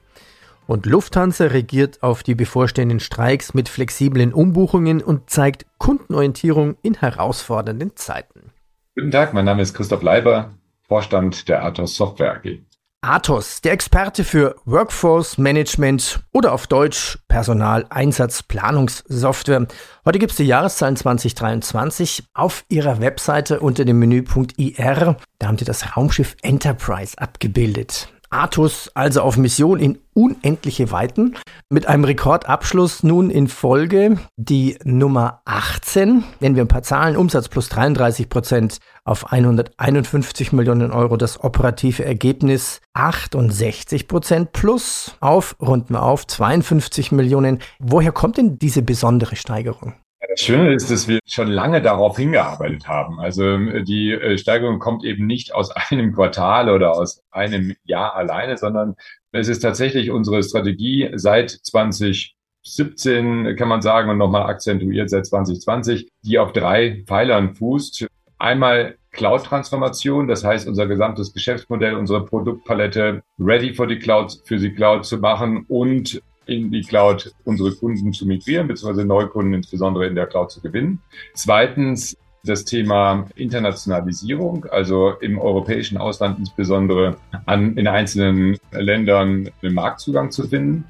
Und 0.67 0.87
Lufthansa 0.87 1.47
regiert 1.47 2.03
auf 2.05 2.23
die 2.23 2.37
bevorstehenden 2.37 3.01
Streiks 3.01 3.53
mit 3.53 3.69
flexiblen 3.69 4.33
Umbuchungen 4.33 5.03
und 5.03 5.29
zeigt 5.29 5.67
Kundenorientierung 5.79 6.77
in 6.83 6.95
herausfordernden 6.95 7.97
Zeiten. 7.97 8.53
Guten 8.95 9.11
Tag, 9.11 9.35
mein 9.35 9.45
Name 9.45 9.63
ist 9.63 9.75
Christoph 9.75 10.03
Leiber, 10.03 10.53
Vorstand 10.87 11.49
der 11.49 11.65
Athos 11.65 11.97
Software 11.97 12.37
AG. 12.37 12.61
Athos, 13.03 13.63
der 13.63 13.73
Experte 13.73 14.25
für 14.25 14.57
Workforce 14.67 15.39
Management 15.39 16.21
oder 16.33 16.53
auf 16.53 16.67
Deutsch 16.67 17.19
Personaleinsatzplanungssoftware. 17.29 19.67
Heute 20.05 20.19
gibt 20.19 20.33
es 20.33 20.37
die 20.37 20.45
Jahreszahlen 20.45 20.97
2023 20.97 22.25
auf 22.35 22.67
ihrer 22.69 23.01
Webseite 23.01 23.61
unter 23.61 23.87
dem 23.87 24.01
Menüpunkt 24.01 24.59
IR. 24.59 25.17
Da 25.39 25.47
haben 25.47 25.57
sie 25.57 25.65
das 25.65 25.97
Raumschiff 25.97 26.37
Enterprise 26.43 27.17
abgebildet. 27.17 28.13
Athos 28.31 28.91
also 28.95 29.23
auf 29.23 29.37
Mission 29.37 29.81
in 29.81 29.99
unendliche 30.15 30.93
Weiten. 30.93 31.37
Mit 31.69 31.87
einem 31.87 32.05
Rekordabschluss 32.05 33.03
nun 33.03 33.29
in 33.29 33.49
Folge 33.49 34.19
die 34.37 34.79
Nummer 34.85 35.43
18. 35.45 36.25
Wenn 36.39 36.55
wir 36.55 36.65
ein 36.65 36.69
paar 36.69 36.83
Zahlen, 36.83 37.17
Umsatz 37.17 37.49
plus 37.49 37.69
33 37.69 38.29
Prozent 38.29 38.79
auf 39.05 39.33
151 39.33 40.53
Millionen 40.53 40.93
Euro, 40.93 41.17
das 41.17 41.43
operative 41.43 42.05
Ergebnis 42.05 42.81
68 42.95 44.07
Prozent 44.07 44.53
plus 44.53 45.17
auf, 45.21 45.57
runden 45.61 45.95
wir 45.95 46.03
auf, 46.03 46.27
52 46.27 47.13
Millionen. 47.13 47.59
Woher 47.79 48.13
kommt 48.13 48.37
denn 48.37 48.59
diese 48.59 48.83
besondere 48.83 49.37
Steigerung? 49.37 49.95
Das 50.31 50.43
Schöne 50.43 50.73
ist, 50.73 50.93
dass 50.93 51.09
wir 51.09 51.19
schon 51.27 51.49
lange 51.49 51.83
darauf 51.83 52.17
hingearbeitet 52.17 52.87
haben. 52.87 53.19
Also 53.19 53.45
ähm, 53.45 53.85
die 53.85 54.13
äh, 54.13 54.39
Steigerung 54.39 54.79
kommt 54.79 55.05
eben 55.05 55.27
nicht 55.27 55.53
aus 55.53 55.71
einem 55.73 56.15
Quartal 56.15 56.71
oder 56.71 56.93
aus 56.93 57.25
einem 57.33 57.75
Jahr 57.85 58.15
alleine, 58.15 58.57
sondern 58.57 58.95
es 59.33 59.49
ist 59.49 59.59
tatsächlich 59.59 60.13
unsere 60.13 60.45
Strategie 60.45 61.11
seit 61.15 61.51
2017, 61.51 63.57
kann 63.57 63.69
man 63.69 63.83
sagen, 63.83 64.09
und 64.09 64.19
nochmal 64.19 64.45
akzentuiert 64.45 65.11
seit 65.11 65.27
2020, 65.27 66.09
die 66.23 66.39
auf 66.39 66.53
drei 66.53 67.03
Pfeilern 67.07 67.57
fußt. 67.57 68.07
Einmal 68.39 68.99
Cloud-Transformation, 69.11 70.29
das 70.29 70.45
heißt, 70.45 70.69
unser 70.69 70.87
gesamtes 70.87 71.33
Geschäftsmodell, 71.33 71.97
unsere 71.97 72.25
Produktpalette 72.25 73.25
ready 73.41 73.75
for 73.75 73.89
the 73.89 73.99
Cloud, 73.99 74.39
für 74.45 74.59
die 74.59 74.73
Cloud 74.73 75.05
zu 75.05 75.19
machen 75.19 75.65
und 75.67 76.23
in 76.51 76.71
die 76.71 76.83
Cloud 76.83 77.33
unsere 77.45 77.73
Kunden 77.73 78.13
zu 78.13 78.27
migrieren, 78.27 78.67
beziehungsweise 78.67 79.07
Neukunden 79.07 79.55
insbesondere 79.55 80.07
in 80.07 80.15
der 80.15 80.27
Cloud 80.27 80.51
zu 80.51 80.61
gewinnen. 80.61 81.01
Zweitens 81.35 82.17
das 82.45 82.65
Thema 82.65 83.27
Internationalisierung, 83.37 84.65
also 84.71 85.13
im 85.21 85.39
europäischen 85.39 85.99
Ausland 85.99 86.39
insbesondere 86.39 87.17
an, 87.47 87.77
in 87.77 87.87
einzelnen 87.87 88.57
Ländern 88.73 89.51
den 89.63 89.75
Marktzugang 89.75 90.31
zu 90.31 90.49
finden. 90.49 90.85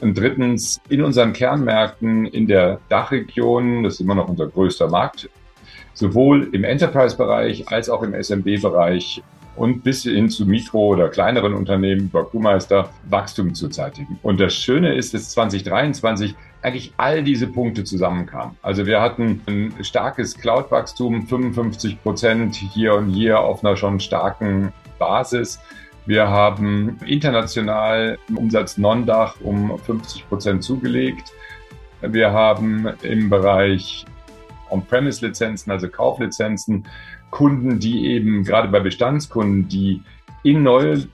Und 0.00 0.16
drittens 0.16 0.80
in 0.88 1.02
unseren 1.02 1.32
Kernmärkten 1.32 2.26
in 2.26 2.46
der 2.46 2.80
Dachregion, 2.88 3.82
das 3.82 3.94
ist 3.94 4.00
immer 4.00 4.14
noch 4.14 4.28
unser 4.28 4.46
größter 4.46 4.88
Markt, 4.88 5.28
sowohl 5.94 6.48
im 6.52 6.64
Enterprise-Bereich 6.64 7.68
als 7.68 7.88
auch 7.88 8.02
im 8.02 8.14
SMB-Bereich 8.14 9.22
und 9.58 9.82
bis 9.82 10.04
hin 10.04 10.30
zu 10.30 10.46
Mikro- 10.46 10.88
oder 10.88 11.08
kleineren 11.08 11.54
Unternehmen 11.54 12.02
über 12.02 12.28
Crewmeister 12.28 12.90
Wachstum 13.08 13.54
zu 13.54 13.68
zeitigen. 13.68 14.18
Und 14.22 14.40
das 14.40 14.54
Schöne 14.54 14.94
ist, 14.94 15.14
dass 15.14 15.30
2023 15.30 16.34
eigentlich 16.62 16.92
all 16.96 17.22
diese 17.22 17.46
Punkte 17.46 17.84
zusammenkamen. 17.84 18.56
Also 18.62 18.86
wir 18.86 19.00
hatten 19.00 19.42
ein 19.46 19.74
starkes 19.82 20.36
Cloud-Wachstum, 20.36 21.26
55 21.26 22.02
Prozent 22.02 22.56
hier 22.56 22.94
und 22.94 23.10
hier 23.10 23.40
auf 23.40 23.64
einer 23.64 23.76
schon 23.76 24.00
starken 24.00 24.72
Basis. 24.98 25.60
Wir 26.06 26.28
haben 26.28 26.98
international 27.06 28.18
im 28.28 28.38
Umsatz 28.38 28.78
Non-Dach 28.78 29.36
um 29.42 29.78
50 29.78 30.28
Prozent 30.28 30.64
zugelegt. 30.64 31.32
Wir 32.00 32.32
haben 32.32 32.88
im 33.02 33.28
Bereich 33.28 34.06
On-Premise-Lizenzen, 34.70 35.70
also 35.70 35.88
Kauflizenzen, 35.88 36.86
Kunden, 37.30 37.78
die 37.78 38.06
eben 38.06 38.44
gerade 38.44 38.68
bei 38.68 38.80
Bestandskunden, 38.80 39.68
die 39.68 40.02
in 40.42 40.62
neue, 40.62 41.04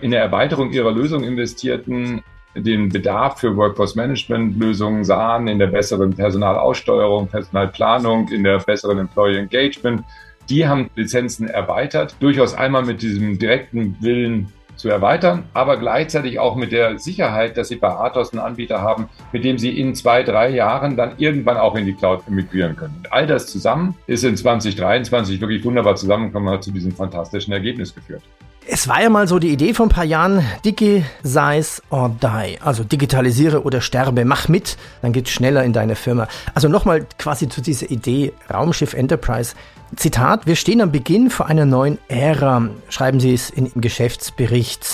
in 0.00 0.10
der 0.10 0.22
Erweiterung 0.22 0.70
ihrer 0.72 0.92
Lösung 0.92 1.24
investierten, 1.24 2.22
den 2.54 2.88
Bedarf 2.90 3.40
für 3.40 3.56
Workforce 3.56 3.94
Management 3.94 4.58
Lösungen 4.58 5.04
sahen, 5.04 5.48
in 5.48 5.58
der 5.58 5.68
besseren 5.68 6.14
Personalaussteuerung, 6.14 7.28
Personalplanung, 7.28 8.28
in 8.28 8.44
der 8.44 8.58
besseren 8.58 8.98
Employee 8.98 9.38
Engagement. 9.38 10.04
Die 10.50 10.66
haben 10.66 10.90
Lizenzen 10.96 11.48
erweitert, 11.48 12.16
durchaus 12.20 12.54
einmal 12.54 12.84
mit 12.84 13.00
diesem 13.00 13.38
direkten 13.38 13.96
Willen, 14.00 14.52
zu 14.82 14.88
erweitern, 14.88 15.44
aber 15.54 15.76
gleichzeitig 15.76 16.40
auch 16.40 16.56
mit 16.56 16.72
der 16.72 16.98
Sicherheit, 16.98 17.56
dass 17.56 17.68
Sie 17.68 17.76
bei 17.76 17.88
Athos 17.88 18.32
einen 18.32 18.42
Anbieter 18.42 18.82
haben, 18.82 19.08
mit 19.30 19.44
dem 19.44 19.56
Sie 19.56 19.78
in 19.78 19.94
zwei, 19.94 20.24
drei 20.24 20.48
Jahren 20.50 20.96
dann 20.96 21.12
irgendwann 21.18 21.56
auch 21.56 21.76
in 21.76 21.86
die 21.86 21.94
Cloud 21.94 22.28
migrieren 22.28 22.74
können. 22.74 22.96
Und 22.98 23.12
all 23.12 23.28
das 23.28 23.46
zusammen 23.46 23.94
ist 24.08 24.24
in 24.24 24.36
2023 24.36 25.40
wirklich 25.40 25.64
wunderbar 25.64 25.94
zusammengekommen 25.94 26.48
und 26.48 26.54
hat 26.54 26.64
zu 26.64 26.72
diesem 26.72 26.90
fantastischen 26.90 27.52
Ergebnis 27.52 27.94
geführt. 27.94 28.22
Es 28.66 28.86
war 28.86 29.02
ja 29.02 29.10
mal 29.10 29.26
so 29.26 29.40
die 29.40 29.50
Idee 29.50 29.74
vor 29.74 29.86
ein 29.86 29.88
paar 29.88 30.04
Jahren, 30.04 30.44
Digi, 30.64 31.04
size 31.24 31.82
or 31.90 32.16
die. 32.22 32.60
Also 32.60 32.84
digitalisiere 32.84 33.64
oder 33.64 33.80
sterbe, 33.80 34.24
mach 34.24 34.48
mit, 34.48 34.76
dann 35.02 35.12
geht's 35.12 35.30
schneller 35.30 35.64
in 35.64 35.72
deine 35.72 35.96
Firma. 35.96 36.28
Also 36.54 36.68
nochmal 36.68 37.06
quasi 37.18 37.48
zu 37.48 37.60
dieser 37.60 37.90
Idee 37.90 38.32
Raumschiff 38.52 38.94
Enterprise. 38.94 39.54
Zitat, 39.96 40.46
wir 40.46 40.54
stehen 40.54 40.80
am 40.80 40.92
Beginn 40.92 41.28
vor 41.28 41.46
einer 41.46 41.66
neuen 41.66 41.98
Ära, 42.08 42.68
schreiben 42.88 43.18
Sie 43.18 43.34
es 43.34 43.50
in, 43.50 43.66
im 43.66 43.80
Geschäftsbericht. 43.80 44.86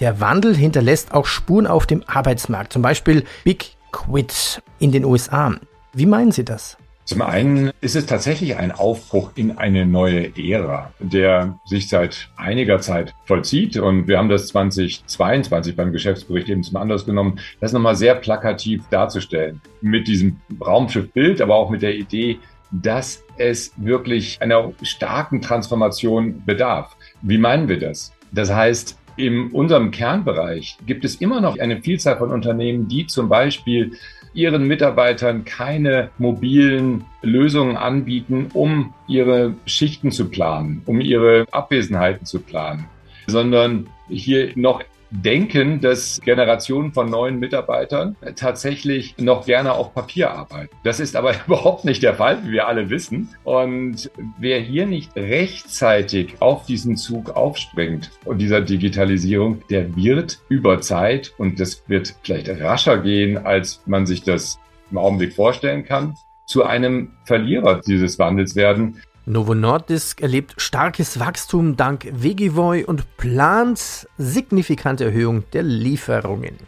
Der 0.00 0.20
Wandel 0.20 0.54
hinterlässt 0.54 1.12
auch 1.14 1.26
Spuren 1.26 1.66
auf 1.66 1.86
dem 1.86 2.02
Arbeitsmarkt, 2.06 2.72
zum 2.72 2.82
Beispiel 2.82 3.24
Big 3.42 3.76
Quit 3.90 4.62
in 4.78 4.92
den 4.92 5.04
USA. 5.04 5.54
Wie 5.92 6.06
meinen 6.06 6.30
Sie 6.30 6.44
das? 6.44 6.76
Zum 7.04 7.20
einen 7.20 7.70
ist 7.82 7.96
es 7.96 8.06
tatsächlich 8.06 8.56
ein 8.56 8.72
Aufbruch 8.72 9.32
in 9.34 9.58
eine 9.58 9.84
neue 9.84 10.32
Ära, 10.38 10.90
der 11.00 11.58
sich 11.66 11.90
seit 11.90 12.30
einiger 12.36 12.80
Zeit 12.80 13.14
vollzieht. 13.26 13.76
Und 13.76 14.08
wir 14.08 14.16
haben 14.16 14.30
das 14.30 14.48
2022 14.48 15.76
beim 15.76 15.92
Geschäftsbericht 15.92 16.48
eben 16.48 16.62
zum 16.62 16.76
Anlass 16.76 17.04
genommen, 17.04 17.40
das 17.60 17.74
nochmal 17.74 17.94
sehr 17.94 18.14
plakativ 18.14 18.84
darzustellen. 18.88 19.60
Mit 19.82 20.08
diesem 20.08 20.40
Raumschiffbild, 20.64 21.42
aber 21.42 21.56
auch 21.56 21.68
mit 21.68 21.82
der 21.82 21.94
Idee, 21.94 22.38
dass 22.70 23.22
es 23.36 23.72
wirklich 23.76 24.40
einer 24.40 24.72
starken 24.82 25.42
Transformation 25.42 26.42
bedarf. 26.46 26.96
Wie 27.20 27.38
meinen 27.38 27.68
wir 27.68 27.78
das? 27.78 28.14
Das 28.32 28.50
heißt, 28.50 28.98
in 29.16 29.50
unserem 29.52 29.90
Kernbereich 29.90 30.78
gibt 30.86 31.04
es 31.04 31.16
immer 31.16 31.40
noch 31.40 31.58
eine 31.58 31.82
Vielzahl 31.82 32.16
von 32.16 32.32
Unternehmen, 32.32 32.88
die 32.88 33.06
zum 33.06 33.28
Beispiel 33.28 33.92
ihren 34.34 34.66
Mitarbeitern 34.66 35.44
keine 35.44 36.10
mobilen 36.18 37.04
Lösungen 37.22 37.76
anbieten, 37.76 38.48
um 38.52 38.92
ihre 39.08 39.54
Schichten 39.64 40.10
zu 40.10 40.28
planen, 40.28 40.82
um 40.86 41.00
ihre 41.00 41.46
Abwesenheiten 41.50 42.26
zu 42.26 42.40
planen, 42.40 42.86
sondern 43.26 43.86
hier 44.08 44.50
noch 44.56 44.82
denken, 45.22 45.80
dass 45.80 46.20
Generationen 46.20 46.92
von 46.92 47.08
neuen 47.08 47.38
Mitarbeitern 47.38 48.16
tatsächlich 48.36 49.16
noch 49.18 49.46
gerne 49.46 49.72
auf 49.72 49.94
Papier 49.94 50.32
arbeiten. 50.32 50.74
Das 50.82 51.00
ist 51.00 51.16
aber 51.16 51.34
überhaupt 51.46 51.84
nicht 51.84 52.02
der 52.02 52.14
Fall, 52.14 52.44
wie 52.44 52.52
wir 52.52 52.66
alle 52.66 52.90
wissen. 52.90 53.28
Und 53.44 54.10
wer 54.38 54.60
hier 54.60 54.86
nicht 54.86 55.14
rechtzeitig 55.16 56.36
auf 56.40 56.66
diesen 56.66 56.96
Zug 56.96 57.30
aufspringt 57.30 58.10
und 58.24 58.38
dieser 58.38 58.60
Digitalisierung, 58.60 59.62
der 59.70 59.94
wird 59.96 60.40
über 60.48 60.80
Zeit, 60.80 61.32
und 61.38 61.60
das 61.60 61.88
wird 61.88 62.14
vielleicht 62.22 62.48
rascher 62.48 62.98
gehen, 62.98 63.38
als 63.38 63.82
man 63.86 64.06
sich 64.06 64.22
das 64.22 64.58
im 64.90 64.98
Augenblick 64.98 65.34
vorstellen 65.34 65.84
kann, 65.84 66.14
zu 66.46 66.64
einem 66.64 67.12
Verlierer 67.24 67.80
dieses 67.80 68.18
Wandels 68.18 68.54
werden. 68.54 69.00
Novo 69.26 69.54
Nordisk 69.54 70.20
erlebt 70.20 70.54
starkes 70.58 71.18
Wachstum 71.18 71.76
dank 71.76 72.06
Vegivoy 72.12 72.84
und 72.84 73.16
plant 73.16 74.06
signifikante 74.18 75.06
Erhöhung 75.06 75.44
der 75.52 75.62
Lieferungen. 75.62 76.58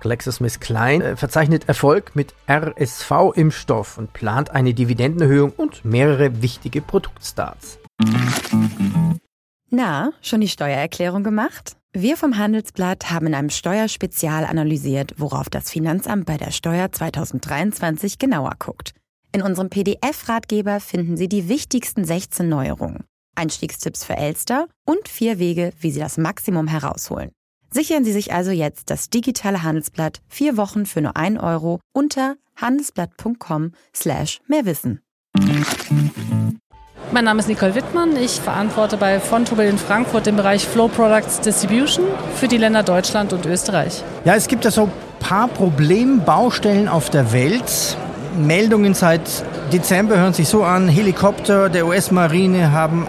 GlaxoSmithKline 0.00 1.04
äh, 1.04 1.16
verzeichnet 1.16 1.68
Erfolg 1.68 2.16
mit 2.16 2.34
RSV-Impfstoff 2.48 3.98
und 3.98 4.14
plant 4.14 4.50
eine 4.50 4.72
Dividendenerhöhung 4.72 5.50
und 5.50 5.84
mehrere 5.84 6.40
wichtige 6.40 6.80
Produktstarts. 6.80 7.78
Na, 9.70 10.12
schon 10.22 10.40
die 10.40 10.48
Steuererklärung 10.48 11.22
gemacht? 11.24 11.76
Wir 11.92 12.16
vom 12.16 12.38
Handelsblatt 12.38 13.10
haben 13.10 13.26
in 13.26 13.34
einem 13.34 13.50
Steuerspezial 13.50 14.46
analysiert, 14.46 15.14
worauf 15.18 15.50
das 15.50 15.70
Finanzamt 15.70 16.24
bei 16.24 16.38
der 16.38 16.52
Steuer 16.52 16.90
2023 16.90 18.18
genauer 18.18 18.52
guckt. 18.58 18.94
In 19.32 19.42
unserem 19.42 19.68
PDF-Ratgeber 19.68 20.80
finden 20.80 21.16
Sie 21.16 21.28
die 21.28 21.48
wichtigsten 21.48 22.04
16 22.04 22.48
Neuerungen, 22.48 23.04
Einstiegstipps 23.36 24.04
für 24.04 24.16
Elster 24.16 24.68
und 24.86 25.06
vier 25.06 25.38
Wege, 25.38 25.72
wie 25.80 25.90
Sie 25.90 26.00
das 26.00 26.16
Maximum 26.16 26.66
herausholen. 26.66 27.30
Sichern 27.70 28.04
Sie 28.04 28.12
sich 28.12 28.32
also 28.32 28.50
jetzt 28.50 28.88
das 28.88 29.10
digitale 29.10 29.62
Handelsblatt 29.62 30.20
vier 30.28 30.56
Wochen 30.56 30.86
für 30.86 31.02
nur 31.02 31.16
ein 31.16 31.38
Euro 31.38 31.80
unter 31.92 32.36
handelsblatt.com 32.56 33.72
slash 33.94 34.40
mehrwissen. 34.48 35.02
Mein 37.12 37.24
Name 37.24 37.40
ist 37.40 37.48
Nicole 37.48 37.74
Wittmann. 37.74 38.16
Ich 38.16 38.40
verantworte 38.40 38.96
bei 38.96 39.20
Fontobel 39.20 39.68
in 39.68 39.76
Frankfurt 39.78 40.24
den 40.24 40.36
Bereich 40.36 40.66
Flow 40.66 40.88
Products 40.88 41.40
Distribution 41.40 42.06
für 42.34 42.48
die 42.48 42.56
Länder 42.56 42.82
Deutschland 42.82 43.34
und 43.34 43.44
Österreich. 43.44 44.02
Ja, 44.24 44.34
es 44.34 44.48
gibt 44.48 44.64
ja 44.64 44.70
so 44.70 44.84
ein 44.84 44.92
paar 45.20 45.48
Problembaustellen 45.48 46.88
auf 46.88 47.10
der 47.10 47.32
Welt. 47.32 47.98
Meldungen 48.36 48.94
seit 48.94 49.22
Dezember 49.72 50.18
hören 50.18 50.32
sich 50.32 50.48
so 50.48 50.64
an. 50.64 50.88
Helikopter 50.88 51.68
der 51.68 51.86
US-Marine 51.86 52.72
haben 52.72 53.06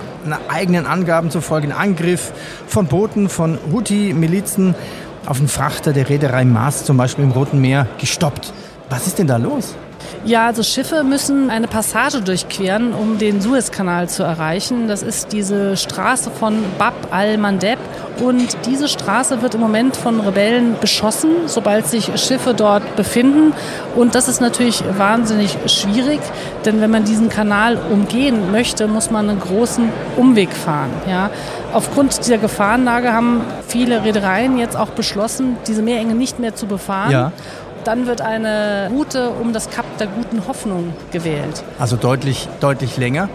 eigenen 0.48 0.86
Angaben 0.86 1.32
zufolge 1.32 1.68
einen 1.68 1.78
Angriff 1.78 2.32
von 2.68 2.88
Booten 2.88 3.30
von 3.30 3.58
Houthi-Milizen 3.72 4.76
auf 5.26 5.40
einen 5.40 5.48
Frachter 5.48 5.94
der 5.94 6.10
Reederei 6.10 6.46
Maas 6.46 6.86
zum 6.86 6.98
Beispiel 6.98 7.24
im 7.24 7.32
Roten 7.32 7.60
Meer 7.60 7.88
gestoppt. 7.98 8.54
Was 8.90 9.08
ist 9.08 9.20
denn 9.20 9.28
da 9.28 9.38
los? 9.38 9.76
Ja, 10.26 10.48
also 10.48 10.64
Schiffe 10.64 11.04
müssen 11.04 11.50
eine 11.50 11.68
Passage 11.68 12.22
durchqueren, 12.22 12.94
um 12.94 13.18
den 13.18 13.42
Suezkanal 13.42 14.10
zu 14.10 14.24
erreichen. 14.24 14.88
Das 14.88 15.02
ist 15.02 15.32
diese 15.32 15.78
Straße 15.78 16.32
von 16.32 16.64
Bab 16.78 16.94
al-Mandeb. 17.12 17.80
Und 18.22 18.58
diese 18.66 18.90
Straße 18.90 19.42
wird 19.42 19.56
im 19.56 19.62
Moment 19.62 19.96
von 19.96 20.20
Rebellen 20.20 20.76
beschossen, 20.82 21.30
sobald 21.46 21.88
sich 21.88 22.12
Schiffe 22.20 22.54
dort 22.54 22.98
befinden. 22.98 23.54
Und 23.96 24.14
das 24.14 24.28
ist 24.28 24.42
natürlich 24.42 24.84
wahnsinnig 24.98 25.58
schwierig, 25.68 26.20
denn 26.66 26.82
wenn 26.82 26.92
man 26.92 27.06
diesen 27.06 27.30
Kanal 27.30 27.78
umgehen 27.92 28.52
möchte, 28.52 28.88
muss 28.88 29.10
man 29.10 29.30
einen 29.30 29.40
großen 29.40 29.90
Umweg 30.18 30.52
fahren. 30.52 30.90
Ja. 31.08 31.30
Aufgrund 31.72 32.18
dieser 32.20 32.40
Gefahrenlage 32.40 33.14
haben 33.14 33.42
viele 33.68 34.04
Reedereien 34.04 34.58
jetzt 34.58 34.76
auch 34.76 34.90
beschlossen, 34.90 35.56
diese 35.68 35.82
Meerenge 35.82 36.14
nicht 36.14 36.40
mehr 36.40 36.56
zu 36.56 36.66
befahren. 36.66 37.12
Ja. 37.12 37.32
Dann 37.84 38.08
wird 38.08 38.22
eine 38.22 38.90
Route 38.92 39.30
um 39.30 39.54
das 39.54 39.70
Kap 39.70 39.86
der 39.98 40.08
guten 40.08 40.48
Hoffnung 40.48 40.94
gewählt. 41.12 41.64
Also 41.80 41.96
deutlich, 41.96 42.48
deutlich 42.60 42.98
länger. 42.98 43.30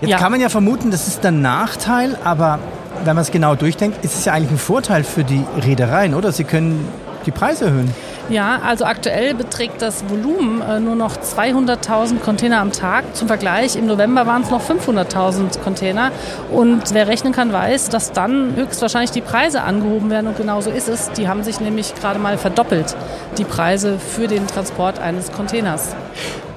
Jetzt 0.00 0.10
ja. 0.10 0.18
kann 0.18 0.30
man 0.30 0.40
ja 0.40 0.48
vermuten, 0.48 0.90
das 0.90 1.08
ist 1.08 1.24
der 1.24 1.30
Nachteil, 1.30 2.18
aber 2.22 2.58
wenn 3.04 3.14
man 3.14 3.22
es 3.22 3.30
genau 3.30 3.54
durchdenkt, 3.54 4.04
ist 4.04 4.14
es 4.14 4.24
ja 4.24 4.32
eigentlich 4.32 4.50
ein 4.50 4.58
Vorteil 4.58 5.04
für 5.04 5.24
die 5.24 5.42
Reedereien, 5.62 6.14
oder? 6.14 6.32
Sie 6.32 6.44
können 6.44 6.86
die 7.24 7.30
Preise 7.30 7.66
erhöhen. 7.66 7.92
Ja, 8.28 8.58
also 8.64 8.84
aktuell 8.84 9.34
beträgt 9.34 9.80
das 9.82 10.04
Volumen 10.08 10.60
äh, 10.60 10.80
nur 10.80 10.96
noch 10.96 11.16
200.000 11.16 12.18
Container 12.18 12.60
am 12.60 12.72
Tag. 12.72 13.14
Zum 13.14 13.28
Vergleich, 13.28 13.76
im 13.76 13.86
November 13.86 14.26
waren 14.26 14.42
es 14.42 14.50
noch 14.50 14.60
500.000 14.60 15.60
Container. 15.60 16.10
Und 16.50 16.92
wer 16.92 17.06
rechnen 17.06 17.32
kann, 17.32 17.52
weiß, 17.52 17.88
dass 17.88 18.10
dann 18.10 18.56
höchstwahrscheinlich 18.56 19.12
die 19.12 19.20
Preise 19.20 19.62
angehoben 19.62 20.10
werden. 20.10 20.26
Und 20.26 20.36
genau 20.36 20.60
so 20.60 20.70
ist 20.70 20.88
es. 20.88 21.12
Die 21.12 21.28
haben 21.28 21.44
sich 21.44 21.60
nämlich 21.60 21.94
gerade 21.94 22.18
mal 22.18 22.36
verdoppelt, 22.36 22.96
die 23.38 23.44
Preise 23.44 23.98
für 24.00 24.26
den 24.26 24.48
Transport 24.48 24.98
eines 24.98 25.30
Containers. 25.30 25.94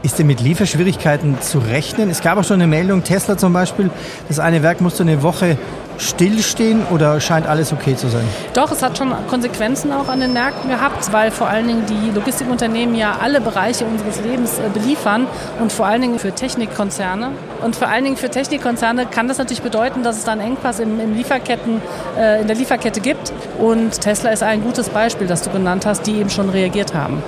Ist 0.02 0.18
denn 0.18 0.28
mit 0.28 0.42
Lieferschwierigkeiten 0.42 1.40
zu 1.42 1.60
rechnen? 1.60 2.10
Es 2.10 2.22
gab 2.22 2.40
auch 2.40 2.44
schon 2.44 2.62
eine 2.62 2.68
Meldung, 2.68 3.04
Tesla 3.04 3.38
zum 3.38 3.54
Beispiel, 3.54 3.92
das 4.28 4.40
eine 4.40 4.64
Werk 4.64 4.82
musste 4.82 5.04
eine 5.04 5.22
Woche 5.22 5.58
stillstehen 6.00 6.86
oder 6.90 7.20
scheint 7.22 7.48
alles 7.48 7.72
okay 7.72 7.96
zu 7.96 8.08
sein? 8.08 8.24
Doch, 8.54 8.72
es 8.72 8.82
hat 8.82 8.98
schon 8.98 9.14
Konsequenzen 9.28 9.92
auch 9.92 10.08
an 10.08 10.20
den 10.20 10.34
Märkten 10.34 10.70
gehabt, 10.70 11.12
weil 11.12 11.32
vor 11.32 11.48
allen 11.48 11.68
Dingen 11.68 11.86
die 11.86 12.12
Logistikunternehmen 12.12 12.96
ja 12.96 13.18
alle 13.22 13.42
Bereiche 13.42 13.86
unseres 13.86 14.22
Lebens 14.22 14.60
äh, 14.60 14.70
beliefern 14.74 15.28
und 15.60 15.72
vor 15.72 15.86
allen 15.86 16.02
Dingen 16.02 16.20
für 16.20 16.32
Technikkonzerne. 16.32 17.32
Und 17.62 17.76
vor 17.76 17.90
allen 17.90 18.06
Dingen 18.06 18.18
für 18.18 18.30
Technikkonzerne 18.30 19.06
kann 19.06 19.28
das 19.28 19.38
natürlich 19.38 19.62
bedeuten, 19.62 20.04
dass 20.04 20.18
es 20.18 20.24
dann 20.24 20.40
Engpass 20.40 20.80
im, 20.80 21.00
im 21.00 21.14
Lieferketten, 21.14 21.82
äh, 22.18 22.42
in 22.42 22.48
der 22.48 22.56
Lieferkette 22.56 23.02
gibt. 23.02 23.34
Und 23.58 24.02
Tesla 24.02 24.32
ist 24.32 24.44
ein 24.44 24.64
gutes 24.64 24.90
Beispiel, 24.90 25.28
das 25.28 25.42
du 25.42 25.50
genannt 25.50 25.86
hast, 25.86 26.08
die 26.08 26.16
eben 26.20 26.30
schon 26.30 26.50
reagiert 26.50 26.94
haben. 26.94 27.22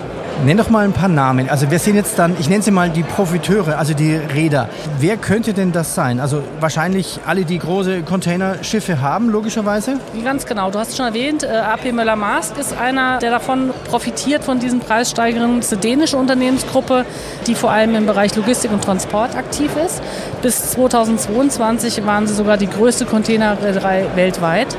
Nenn 0.46 0.58
doch 0.58 0.70
mal 0.70 0.86
ein 0.86 0.94
paar 0.94 1.10
Namen. 1.10 1.50
Also 1.50 1.68
wer 1.70 1.78
sind 1.78 1.96
jetzt 1.96 2.18
dann, 2.18 2.36
ich 2.40 2.50
nenne 2.50 2.64
sie 2.64 2.72
mal 2.72 2.90
die 2.90 3.04
Profiteure, 3.04 3.78
also 3.78 3.94
die 3.94 4.16
Räder. 4.16 4.70
Wer 5.00 5.18
könnte 5.18 5.54
denn 5.54 5.72
das 5.72 5.94
sein? 5.94 6.20
Also 6.20 6.42
wahrscheinlich 6.60 7.20
alle, 7.28 7.46
die 7.46 7.60
große 7.60 8.02
Containerschiffe 8.02 9.02
haben, 9.02 9.30
logischerweise? 9.30 10.00
Ganz 10.24 10.46
genau. 10.46 10.72
Du 10.72 10.80
hast 10.80 10.90
es 10.90 10.98
schon 10.98 11.06
erwähnt, 11.06 11.44
äh, 11.44 11.48
AP 11.48 11.92
Möller-Maersk 11.92 12.58
ist 12.58 12.76
einer, 12.76 13.20
der 13.20 13.30
davon 13.30 13.72
profitiert, 13.88 14.44
von 14.44 14.60
diesen 14.60 14.80
Preissteigerungen. 14.80 15.58
Das 15.58 15.68
ist 15.68 15.74
eine 15.74 15.82
dänische 15.82 16.18
Unternehmensgruppe, 16.18 17.06
die 17.46 17.54
vor 17.54 17.72
allem 17.72 17.96
im 17.96 18.08
Bereich 18.08 18.36
Logistik 18.36 18.72
und 18.72 18.84
Transport 18.84 19.36
aktiv 19.36 19.72
ist. 19.86 20.02
Bis 20.42 20.72
2022 20.72 22.06
waren 22.06 22.26
sie 22.26 22.34
sogar 22.34 22.58
die 22.58 22.68
größte 22.68 23.06
Containerreederei 23.06 24.06
weltweit. 24.16 24.76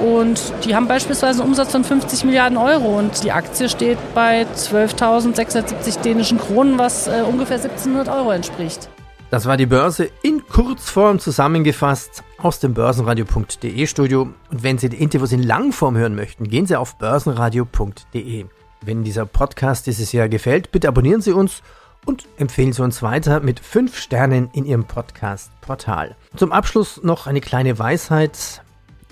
Und 0.00 0.40
die 0.64 0.74
haben 0.74 0.88
beispielsweise 0.88 1.42
einen 1.42 1.50
Umsatz 1.50 1.72
von 1.72 1.84
50 1.84 2.24
Milliarden 2.24 2.56
Euro 2.56 2.98
und 2.98 3.22
die 3.22 3.32
Aktie 3.32 3.68
steht 3.68 3.98
bei 4.14 4.46
12.670 4.56 6.00
dänischen 6.00 6.38
Kronen, 6.38 6.78
was 6.78 7.06
äh, 7.06 7.22
ungefähr 7.28 7.56
1700 7.56 8.08
Euro 8.08 8.30
entspricht. 8.30 8.88
Das 9.30 9.46
war 9.46 9.56
die 9.56 9.66
Börse 9.66 10.10
in 10.22 10.42
Kurzform 10.48 11.20
zusammengefasst 11.20 12.24
aus 12.38 12.58
dem 12.58 12.74
Börsenradio.de 12.74 13.86
Studio. 13.86 14.22
Und 14.50 14.62
wenn 14.62 14.78
Sie 14.78 14.88
die 14.88 15.00
Interviews 15.00 15.32
in 15.32 15.42
Langform 15.42 15.96
hören 15.96 16.16
möchten, 16.16 16.48
gehen 16.48 16.66
Sie 16.66 16.74
auf 16.74 16.96
börsenradio.de. 16.96 18.46
Wenn 18.80 19.04
dieser 19.04 19.26
Podcast 19.26 19.86
dieses 19.86 20.10
Jahr 20.12 20.28
gefällt, 20.28 20.72
bitte 20.72 20.88
abonnieren 20.88 21.20
Sie 21.20 21.32
uns 21.32 21.62
und 22.06 22.26
empfehlen 22.38 22.72
Sie 22.72 22.82
uns 22.82 23.02
weiter 23.02 23.40
mit 23.40 23.60
fünf 23.60 23.98
Sternen 23.98 24.48
in 24.52 24.64
Ihrem 24.64 24.84
Podcast-Portal. 24.84 26.16
Zum 26.34 26.50
Abschluss 26.50 27.02
noch 27.04 27.26
eine 27.26 27.40
kleine 27.40 27.78
Weisheit. 27.78 28.62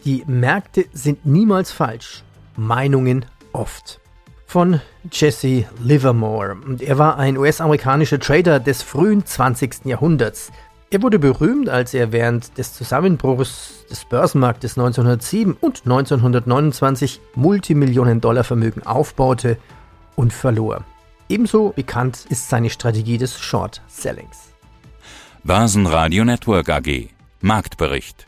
Die 0.05 0.25
Märkte 0.27 0.87
sind 0.93 1.27
niemals 1.27 1.73
falsch, 1.73 2.23
Meinungen 2.57 3.25
oft. 3.53 4.01
Von 4.47 4.81
Jesse 5.11 5.67
Livermore. 5.83 6.57
Und 6.65 6.81
er 6.81 6.97
war 6.99 7.19
ein 7.19 7.37
US-amerikanischer 7.37 8.19
Trader 8.19 8.61
des 8.61 8.83
frühen 8.83 9.27
20. 9.27 9.85
Jahrhunderts. 9.85 10.51
Er 10.91 11.03
wurde 11.03 11.19
berühmt, 11.19 11.69
als 11.69 11.93
er 11.93 12.13
während 12.13 12.57
des 12.57 12.73
Zusammenbruchs 12.73 13.85
des 13.91 14.07
Börsenmarktes 14.07 14.79
1907 14.79 15.55
und 15.61 15.83
1929 15.85 17.21
Multimillionen-Dollar-Vermögen 17.35 18.87
aufbaute 18.87 19.59
und 20.17 20.33
verlor. 20.33 20.85
Ebenso 21.29 21.71
bekannt 21.77 22.25
ist 22.31 22.49
seine 22.49 22.71
Strategie 22.71 23.19
des 23.19 23.39
Short 23.39 23.83
Sellings. 23.87 24.55
Börsenradio 25.45 26.25
Network 26.25 26.71
AG 26.71 27.11
Marktbericht 27.43 28.28